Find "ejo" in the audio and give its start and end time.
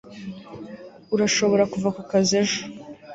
2.41-2.59